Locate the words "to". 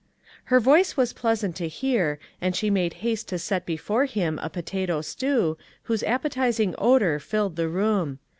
1.57-1.67, 3.27-3.37